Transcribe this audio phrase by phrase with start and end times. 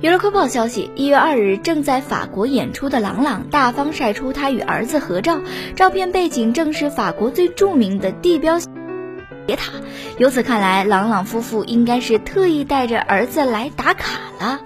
[0.00, 5.40] 娱乐快报消息：一月二日，正在法国演出的朗朗大方晒出他与儿子合照，
[5.74, 8.60] 照片背景正是法国最著名的地标
[9.46, 9.72] 铁塔。
[10.18, 14.60] 由此看来，朗朗夫妇应该是特意带着儿子来打卡了。